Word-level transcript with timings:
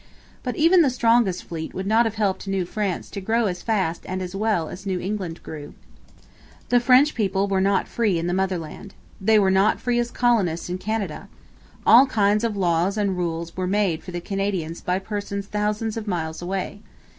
But 0.41 0.55
even 0.55 0.81
the 0.81 0.89
strongest 0.89 1.43
fleet 1.43 1.75
would 1.75 1.85
not 1.85 2.05
have 2.07 2.15
helped 2.15 2.47
New 2.47 2.65
France 2.65 3.07
to 3.11 3.21
grow 3.21 3.45
as 3.45 3.61
fast 3.61 4.01
and 4.05 4.19
as 4.19 4.35
well 4.35 4.67
as 4.67 4.87
New 4.87 4.99
England 4.99 5.43
grew. 5.43 5.75
The 6.69 6.79
French 6.79 7.13
people 7.13 7.47
were 7.47 7.61
not 7.61 7.87
free 7.87 8.17
in 8.17 8.25
the 8.25 8.33
motherland. 8.33 8.95
They 9.23 9.37
were 9.37 9.51
not 9.51 9.79
free 9.79 9.99
as 9.99 10.09
colonists 10.09 10.69
in 10.69 10.79
Canada. 10.79 11.27
All 11.85 12.07
kinds 12.07 12.43
of 12.43 12.57
laws 12.57 12.97
and 12.97 13.15
rules 13.15 13.55
were 13.55 13.67
made 13.67 14.03
for 14.03 14.09
the 14.09 14.21
Canadians 14.21 14.81
by 14.81 14.97
persons 14.97 15.45
thousands 15.45 15.95
of 15.97 16.07
miles 16.07 16.41
away. 16.41 16.81